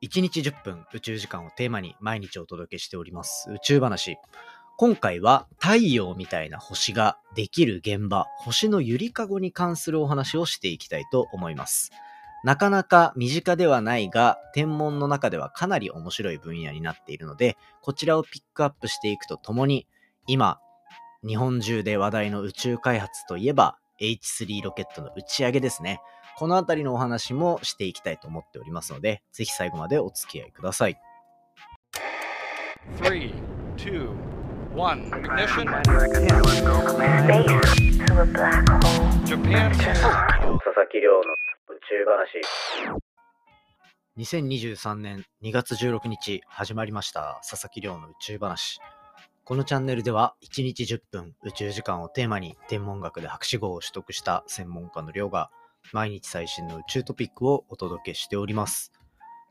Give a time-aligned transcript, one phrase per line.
[0.00, 4.16] 1日10分宇宙時間をテーマに毎日お届けしております宇宙話。
[4.76, 11.90] 今回は太陽みたいな星ができる現場、星のゆりかごに関するお話をしていきたいと思います。
[12.44, 19.88] なかなか身近ではないが、天文の中ではかなり面白い分野になっているので、こちらをピックアップしていくとともに、
[20.28, 20.60] 今、
[21.26, 26.00] 日本中で話題の宇宙開発といえば、H3 ロケットの打ち上げですね。
[26.36, 30.98] このあたりのお話もしていきたいと思っておりますので、ぜひ最後までお付き合いください。
[32.98, 33.34] 3,
[33.76, 34.28] 2,
[34.74, 35.64] 1, ignition.
[39.24, 39.70] Japan.
[39.70, 42.40] 佐々木亮の宇宙話。
[44.18, 48.80] 2023年2月16日始まりました佐々木亮の宇宙話。
[49.48, 55.50] このチャンネルでは1日10分宇宙時間をテーマに天文学で博士号を取得した専門家の亮が
[55.94, 58.92] 毎日最新の宇宙トピックをお届けしております。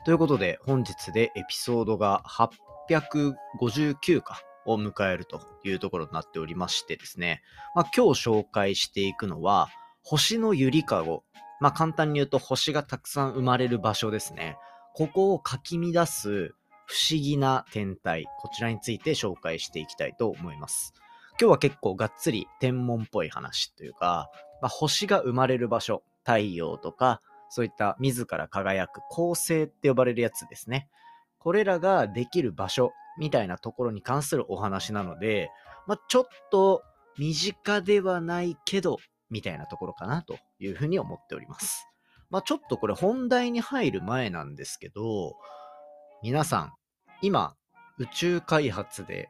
[0.05, 2.21] ということで、本日でエピソードが
[2.91, 7.41] 859かを迎えるというところになっておりましてですね、
[7.73, 9.67] まあ、今日紹介していくのは、
[10.03, 11.23] 星のゆりかご。
[11.59, 14.57] まあ、簡単に言うと星がたくさん生まれる場所ですね。
[14.93, 16.53] ここをかき乱す
[16.87, 20.93] 不思議な天体、こちらについて紹介していきたいと思います。
[21.39, 24.29] 今日は結構がっつり天文っぽい話というか、
[24.61, 30.87] まあ、星が生まれる場所、太陽とか、そういった自ら輝く恒星って呼ばれるやつですね。
[31.39, 35.51] これらができる場所みたいなところに関するお話なので、
[35.87, 36.83] まあ、ちょっと
[37.17, 38.97] 身近ではないけど、
[39.29, 41.85] みたいなところかなというふうに思っております。
[42.29, 45.35] まあ、ちょっとこれ本題に入る前なんですけど、
[46.23, 46.73] 皆さん、
[47.21, 47.55] 今、
[47.97, 49.29] 宇宙開発で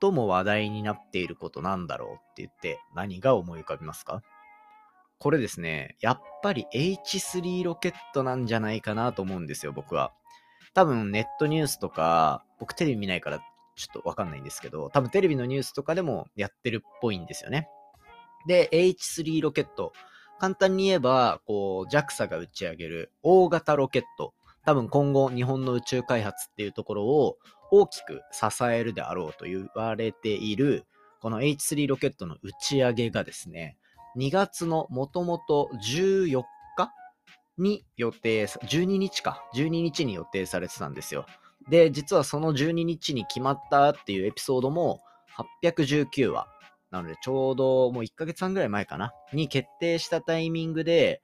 [0.00, 4.22] 最も話題になっていることなんだろうって言って何が思い浮かびますか？
[5.18, 10.12] これですね、やっぱり H3 ロケットなんじゃないかなと思うんですよ、僕は。
[10.74, 13.38] 多分ネットニュースとか、僕テレビ見ないから
[13.76, 17.68] ちょっとわかんないんですけど、多分テレビのニュースとかでもやってるっぽいんですよね。
[18.46, 19.92] で、H3 ロケット。
[20.38, 24.34] 簡単に言えば、こう、JAXA が打ち上げる大型ロケット。
[24.66, 27.38] 多分今後日本の宇宙開発っていうところを
[27.70, 30.84] 大きく支えるであろうと言われている、
[31.20, 33.78] この H3 ロケットの打ち上げがですね、
[34.18, 36.42] 2月のもともと14
[36.76, 36.92] 日
[37.58, 41.26] に予定、12日か、12日に予定されてたんですよ。
[41.70, 45.00] で、実はその12日に決まったっていうエピソードも
[45.62, 46.48] 819話。
[46.90, 51.22] なので、ちょうどもう1ヶ月半ぐらい前かな、に決定したタイミングで、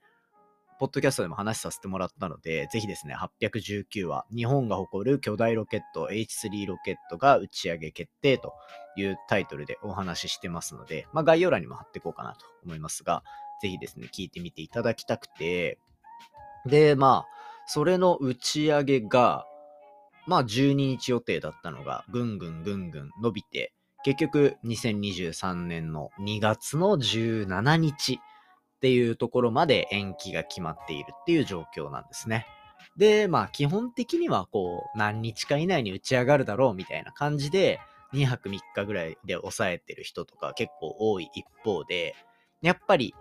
[0.83, 8.51] ポッドキャストでも話させてもらったので、ぜひですね、819話、日本が誇る巨大ロケット H3 ロケットが打ち上げ決定と
[8.97, 13.23] いうタイトルでお話ししてますので、まあ、概要欄にも貼っていこうかなと思いますが、
[13.61, 15.79] ぜひですね、聞いてみていただきたくて、
[16.65, 17.27] で、まあ、
[17.65, 19.45] それの打ち上げが、
[20.27, 23.71] まあ、12日予定だったのが、ぐんぐんぐんぐん伸びて、
[24.03, 28.19] 結局、2023年の2月の17日
[28.83, 32.45] っていうところまで延期が決まっているっていう状況なんですね。
[32.97, 37.79] で、まあ基本的にはこう何日か以内に打ち上がるだろうみたいな感じで
[38.11, 42.13] 2泊3日ぐらいで抑えてる人とか結構多い一方で、
[42.61, 43.15] やっぱり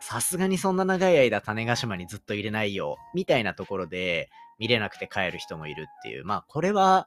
[0.00, 7.06] さすがにそんな長い間種子島にずっと入れないよみたいなところで見れなくて帰る人もいるっていう、まあこれは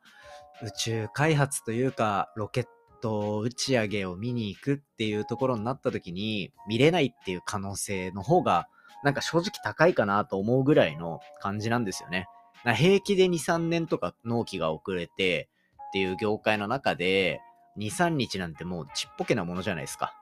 [0.64, 2.70] 宇宙開発というかロケット
[3.02, 8.68] と、打ち上げを見に行くっていうところになった時に、見れないっていう可能性の方が、
[9.04, 12.28] なんか正直高いかなと思うぐらいの感じなんですよね。
[12.64, 15.50] 平気で2、3年とか納期が遅れて
[15.90, 17.42] っていう業界の中で、
[17.78, 20.14] 2、3日なんてもうちっぽけなものじゃないですか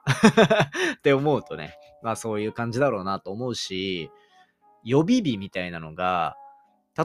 [0.96, 4.10] って思うとね、まあそういう感じだろうなと思うし、
[4.84, 6.36] 予備日みたいなのが、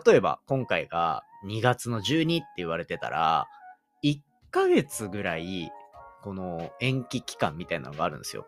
[0.06, 3.48] 例えば今回が2月の12って言われてたら、
[4.56, 5.70] ヶ月ぐらい、
[6.22, 8.48] この延期期間みたいなのがあるんですよ。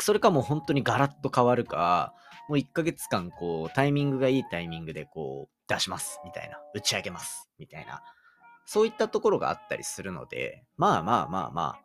[0.00, 2.14] それかもう本当にガラッと変わるか、
[2.48, 6.58] もう1ヶ月間、こう、タイミングがいいタイミングで、こう、出します、みたいな。
[6.74, 8.02] 打ち上げます、みたいな。
[8.66, 11.80] そういったところがあったりするので、まあまあまあまあ、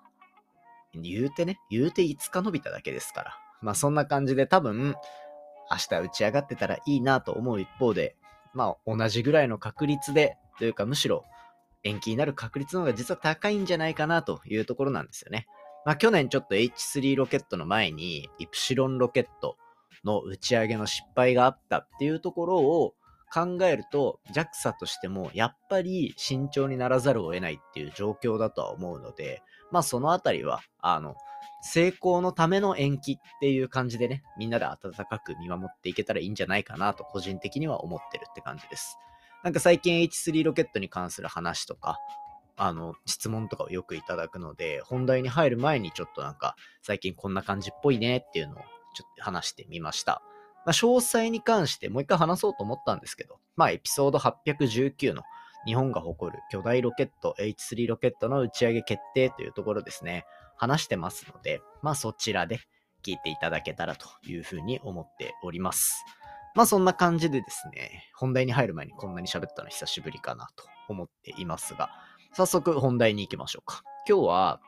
[0.93, 3.37] 言うてね、言うて5日伸びただけですから。
[3.61, 4.95] まあそんな感じで多分、
[5.71, 8.17] 明日打ち上がってたらいいなと思う一方で、
[8.53, 11.25] まあ同じぐらいの確率で、というかむしろ
[11.83, 15.47] 延期になる確率の方が実は高いんじゃないかなというところなんですよね。
[15.85, 19.57] まあ去年ちょっと H3 ロケットの前にイプシロンロケット
[20.03, 22.93] の打ち上げの失敗があったっていうところを
[23.31, 29.41] 考えると JAXA としてもやっぱり慎重にならざるを得ないっていう状況だとは思うので、
[29.71, 31.15] まあそのあたりは、あの、
[31.61, 38.97] 成功のための延期っていう感じでね、みんなで温かく見守っていけたらいいんじゃないかなと個人的には思ってるって感じです。
[39.43, 41.99] なんか最近 H3 ロケットに関する話とか、
[42.57, 48.55] あの、質問とかをよくいただくので、本題に入る前にちょっとなんか、最近こんな感じっぽいねっていうのを
[48.93, 50.21] ちょっと話してみました。
[50.65, 55.23] まあ、詳細に関してもう一回話そうと思ったんですけど、まあ、エピソード819の
[55.65, 60.25] 日本が誇る巨大ロケット H3 ロケットの打ち上げ決定というところですね、
[60.57, 62.59] 話してますので、まあそちらで
[63.03, 66.03] 聞いていただけたらというふうに思っております。
[66.55, 71.89] まあそんな感じでですね、本題に入る前にこんなに喋ったの久しぶりかなと思っていますが、
[72.33, 73.83] 早速本題に行きましょうか。
[74.07, 74.61] 今日は、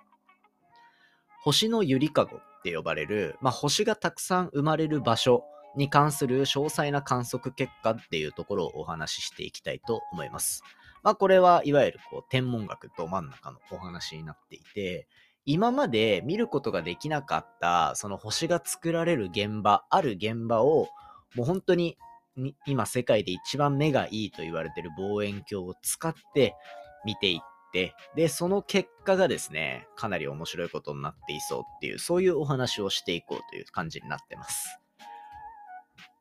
[1.43, 5.43] 星のゆりかごって呼ばれる、まあ、星がたくさん生まれる場所
[5.75, 10.63] に関する詳細な観測結果っていうところをお話ししていきたいと思います。
[11.03, 15.07] まあ、これはいわゆるこう天文学ど真ん中のお話になっていて、
[15.45, 20.87] 今まで見ることができなかったその星が作られる現場、ある現場を
[21.35, 21.97] もう本当に
[22.65, 26.55] 今世界で一番目がいいと言われてる望遠鏡を使って
[27.05, 34.79] 見ていって、で、その結果がですね、かなり面白いことになっていそうっていう、そういうお話をしていこうという感じになってます。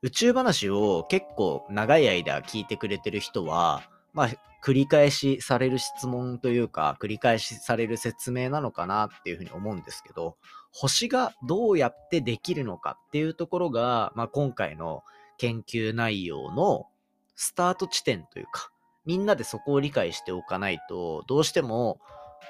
[0.03, 3.83] 宇宙話を結構長い間聞いてくれてる人は、
[4.15, 4.29] まあ、
[4.65, 10.37] 繰り返しされる質問というか、繰り返しされる説明なのかなっていうふうに思うんですけど、
[10.73, 15.03] 星がどうやってできるのかっていうところが、まあ、今回の
[15.39, 16.87] 研究内容の
[17.35, 18.71] スタート地点というか、
[19.07, 21.99] みんなでそこを理解しておかないと、どうしても、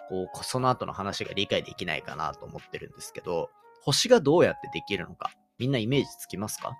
[0.08, 3.50] こう、その後の話が理解できないかなと思ってるんですけど、
[3.82, 6.76] 星がどうやってできるのか、みんなイメージつきますか？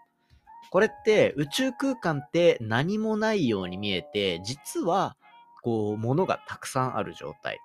[0.70, 5.16] これって宇宙空間って何もないように見えて、実は
[5.62, 7.58] こう物がたくさんある状態。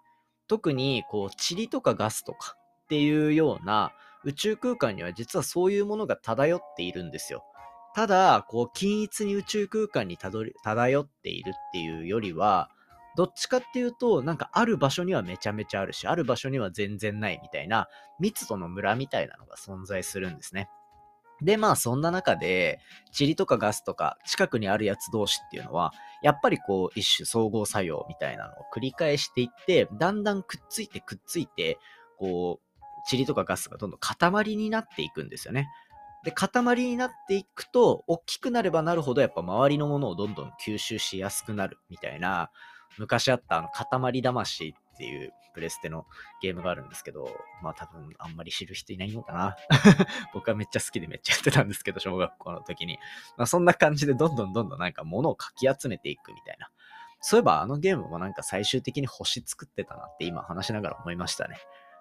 [0.47, 2.55] 特にこう塵とかガスとか
[2.85, 3.91] っていうような
[4.23, 7.43] 宇宙空間には実はそういうものが漂っているんですよ。
[7.95, 12.69] ただ、こう、均一に宇宙空間に漂っているっていうよりは、
[13.15, 17.87] どっちかっていうと、なんかある場所にはめちゃめちゃあるし、ある場所には全然ないみたいな、
[18.19, 20.69] 密度の村みたいなのが存在するんですね。
[21.41, 22.79] で、まあそんな中で、
[23.17, 31.77] 塵とかガスとか近くにあるやつ同士っていうのは、やっぱりこう一種総合作用みたいなのを繰り返していって、だんだんくっついてくっついて、
[32.17, 32.64] こう、
[33.11, 35.69] 塵とかガスがどんどん塊になっていくんですよね。
[36.23, 42.49] で、塊になっていくと、大きくなればなるほど、やっぱ周りのものをどんどん吸収しやすくなるみたいな、
[42.97, 46.05] 昔あったあの塊魂っていうプレステの
[46.41, 47.29] ゲームがあるんですけど、
[47.61, 49.55] まあ多分あんまり知る人いないのかな。
[50.33, 52.97] 僕はめっちゃ好きでめっちゃやってたんですけど、小学校の時に。
[53.37, 56.69] まあそんな感じでどんどんどんどんなんか物をかき集めていくみたいな。
[57.21, 61.57] そういえばあのゲームもなんか最終的に星作ってたなって今話しながら思いましたね。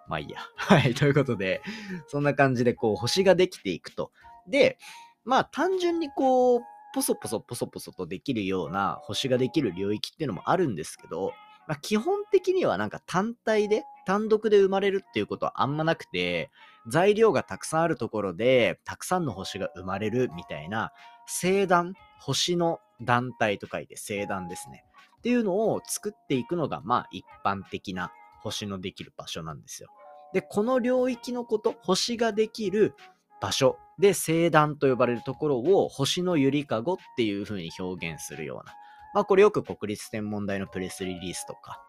[0.09, 0.41] まあいいや。
[0.57, 0.95] はい。
[0.95, 1.63] ということで、
[2.07, 4.13] そんな感じでこう星ができていくと。
[4.47, 4.79] で、
[5.25, 6.63] まあ単純にこう、
[6.95, 11.33] ポソポソポソポソとできるような星ができる領域っていうのもあるんですけど、
[11.67, 16.51] まあ、基本的にはなんか単体で、単独で生まれるっていうことはあんまなくて、
[16.87, 20.93] 材料がたくさんあるところで、たくさんの星が生まれるみたいな、
[21.27, 24.85] 星団、星の団体と書いて星団ですね。
[25.19, 28.13] っていうのを作っていくのが、まあ一般的な
[28.45, 29.89] 星のできる場所なんですよ。
[30.33, 32.95] で、この領域のこと、星ができる
[33.41, 38.75] 場所で星団と呼ばれるところを星のゆりかごっていう風に表現するような
[39.15, 41.81] まあこれよく国立天文台のプレスリリースとか、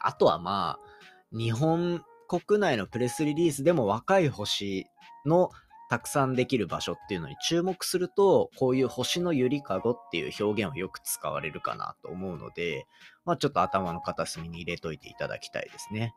[0.00, 4.86] あとはまあ、日本国内のプレスリリースでも若い星
[5.24, 5.50] の
[5.90, 12.86] たくさんできる場所っていうのに注目すると、こういう星のゆりかごっていう表現をよく使われるかなと思うので、
[13.24, 16.14] まあちょっと頭の片隅に入れといていただきたいですね。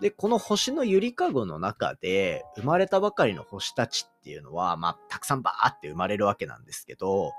[0.00, 7.32] で、この星のゆりかごの中で生まれたばかりの星たちっていうのは、まあたくさんバーって生まれるわけなんですけど、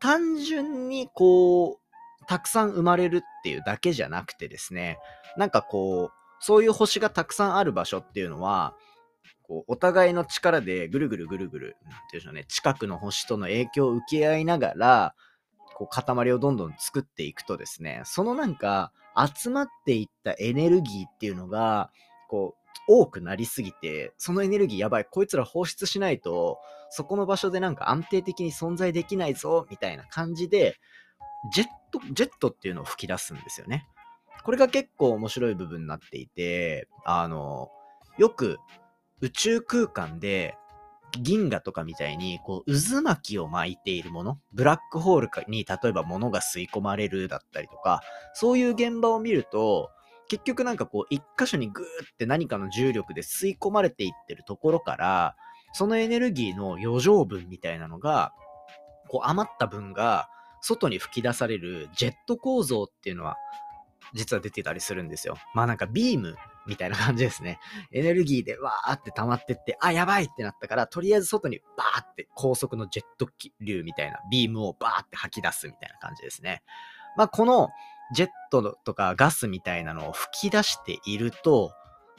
[0.00, 4.98] 単純にこう、たくさん生まれるっていうだけじゃなくてですね、
[5.36, 8.74] なんかこう、そういう星がたくさんある場所っていうのは、
[9.52, 15.14] こうお互いの力でぐるぐるぐるぐる、なんていうんでしょうね、近くの星との影響を受け合いながら、
[15.74, 21.90] こう塊をどんどん作っていくとですね、そのなんか集まっていったエネルギーっていうのが、
[22.30, 30.76] こう、多くなりすぎて、そのエネルギーやばい、こいつら放出しないと、そこの場所でなんか安定的に存在できないぞ、みたいな感じで、
[31.52, 33.86] ジェット、ジェットっていうのを吹き出すんですよね。
[34.44, 37.68] これが結構面白い部分になっていて、あの、
[38.18, 38.58] よく
[39.22, 40.56] 宇宙空間で
[41.20, 48.02] 銀河とかみたいに、こう、渦巻きを巻いているもの、ブラックホールに例えば物が吸い込まれるだったりとか、
[48.34, 49.90] そういう現場を見ると、
[50.28, 55.36] 結局なんかこう、一箇所にグーって何かの重力で吸い込まれていってるところから、
[55.74, 58.32] そのエネルギーの余剰分みたいなのが、
[59.08, 60.28] こう余った分が、
[60.62, 63.36] 外に吹き出されるジェット構造っていうのは
[64.14, 65.36] 実は出てたりするんですよ。
[65.54, 67.58] まあなんかビームみたいな感じですね。
[67.92, 73.28] エネルギーでわーって溜まってって、あ、やばいってなったから、とりあえず外にバーって高速のジェット
[73.60, 76.62] 流みたいなビームをバーって吐き出すみたいな感じですね。
[77.16, 77.70] まあこの
[78.14, 81.72] ジェットとかガスみたいなのを吹き出していると、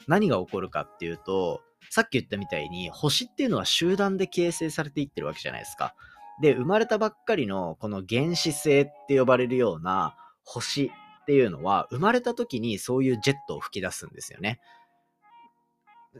[0.06, 5.94] 何が起こるかっていうと、さっき言ったみたいに星っていうのは集団で形成されていってるわけじゃないですか。
[6.40, 10.90] で、生まれたばっかりのこの原始星って呼ばれるような星
[11.24, 14.60] っていうのは、生まれた時にそういうジェットを吹き出すんですよね。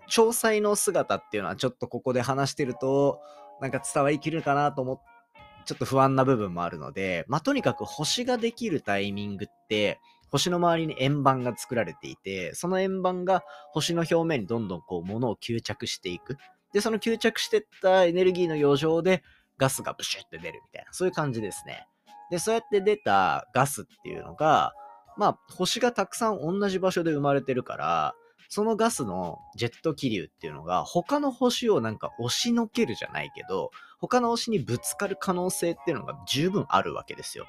[0.08, 3.20] 詳細の姿っていうのはちょっとここで話してると、
[3.60, 5.04] なんか伝わりきるかなと思って、
[5.66, 9.98] ちょっと不安な部分もあるので、まあ、とにかく星ができるタイミングって、
[10.30, 16.36] 星の周りに円盤が作られていて、その円盤が星の表面にどんどんこう物を吸着していく。
[16.72, 19.22] で、その吸着してったエネルギーの余剰で
[19.58, 21.86] ガスがブシュって出るみたいな、そういう感じですね。
[22.30, 24.74] で、そうやって出たガスっていうのが、
[25.16, 28.14] まあ、星がたくさん同じ場所で生まれてるから、
[28.48, 37.46] そのガスのジェット気流っていうのが他の星をなんか押しのけるじゃないけど、他の星にぶつかる可能性っていうのが十分あるわけですよ。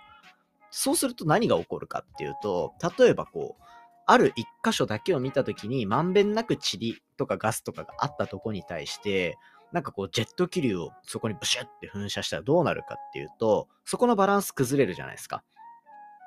[0.72, 3.63] そうすると何が起こるかっていうと、例えばこう、
[4.07, 9.38] ある一箇所だけを見たときに、まんべんなく塵とかガスとかがあったとこに対して、
[9.72, 15.43] なんかこう、ジェット気流をそこにブシュって噴射したらどうなるかっていうと、そこのバランス崩れるじゃないですか。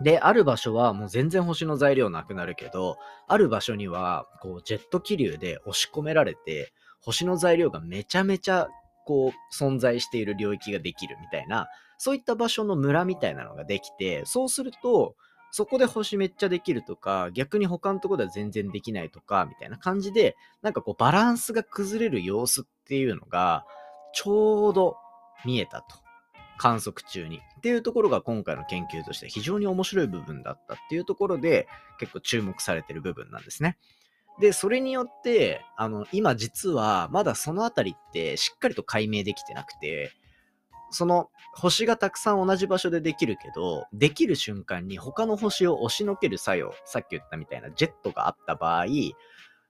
[0.00, 8.68] で、ある場所はもう全然星の材料なくなるけど、ある場所には、こう、ジェット気流で押し込められて、星の材料がめちゃめちゃ、
[9.06, 15.16] こう、存在している領域ができるみたいな、そういった場所の村みたいなのができて、そうすると、
[15.50, 23.64] そこで星めっちゃできるとか、逆に他のとこでは全然できないとか、みたいな感じで、なんかこうバランスが崩れる様子っていうのが、
[24.14, 24.96] ちょうど
[25.44, 26.07] 見えたと。
[26.58, 27.38] 観測中に。
[27.38, 31.66] っていうところが今回の研究として非常に面白い部分だったっていうところで
[31.98, 33.78] 結構注目されてる部分なんですね。
[34.40, 40.12] で、それによって、あの、今実はまだそのあたりってしっかりと解明できてなくて、
[40.90, 48.86] その星がたくさん同じ場所でできるけど、できる瞬間に他の星を押しのける作用、さっき言ったみたいなジェットがあった場合、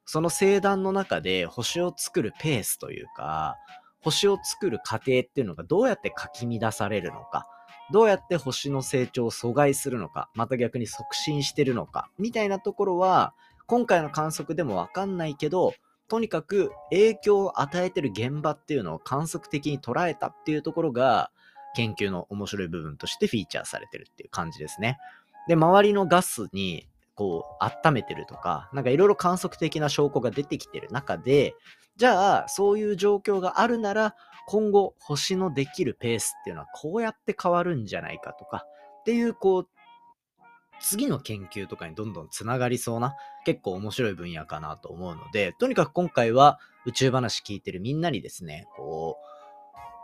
[0.05, 3.57] その星団の中で星を作るペースというか、
[4.01, 7.47] 星を作る過程っていうのがどうやってかき乱されるのか、
[7.91, 13.35] どうやって星の成長を阻害するのか、また逆に促進してるのか、みたいなところは、
[13.67, 15.75] 今回の観測でもわかんないけど、
[16.09, 21.31] とにかく影響を与えてる現場っていうのを観測的に捉えたっていうところが、
[21.75, 24.99] 研究の面白い部分としてフィーチャーされてるっていう感じですね。
[25.49, 26.89] で、周りのガスに
[27.19, 31.57] こう温めてるとか、なんかいろいろ観測的な証拠が出てきてる中で、
[31.97, 34.15] じゃあそういう状況があるなら、
[34.47, 38.65] 今後星のできるペースっていうのはこうやって変わるんじゃないかとか、
[39.01, 39.69] っていうこう
[40.81, 49.19] 次の研究とかにどんどんつながりそうな結構面白い分野かなと思うので、とにかく今回は宇宙話聞いてるみんなにですね、こ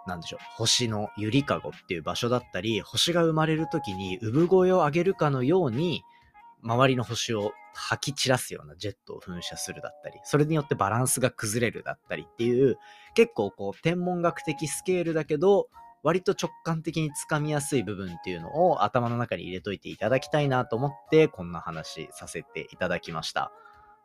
[0.07, 6.03] う、なんでしょう、星のゆりかごっていう場所だったり、星が生まれる時に産声を上げるかのように、
[6.65, 12.79] 周りの星を吐き散らすようなジェットを噴射するだったり、それによってバランスが崩れるだったりっていう、
[13.15, 15.69] 結構こう天文学的スケールだけど、
[16.03, 23.51] 割と直感的につかみやすい部分っていうのを頭の中に入れといていただきたいなと思ってこんな話させていただきました。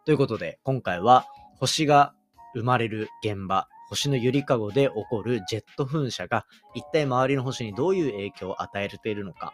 [0.06, 1.26] ということで今回は
[1.60, 2.14] 星が
[2.56, 9.54] 生まれる現場、星のゆりかごで起こるジェット噴射が一体周りの星にどういう影響を与えているのか、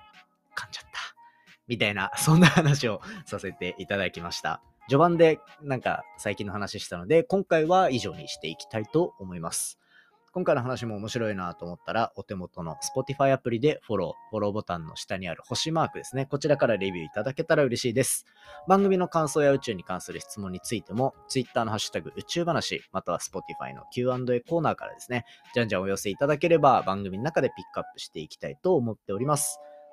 [0.55, 0.94] 噛んじゃった。
[1.67, 4.61] みたいな、 そんな話をさせていただきました。
[4.87, 9.79] 序盤でなんか最近の話したので、今回は以上にしていきたいと思います。
[10.35, 16.25] 今回の話も面白いなと思ったら、お手元の Spotify アプリでフォロー、フォローボタンの下にある星マークですね。
[16.25, 18.25] こちらからレビューいただけたら嬉しいです。
[18.67, 29.61] 番組の感想や宇宙に関する質問についても、Twitter のハッシュタグ宇宙話、または Spotify の Q&A コーナーからですね、じゃんじゃんお寄せいただければ番組の中でピックアップしていきたいと思っております。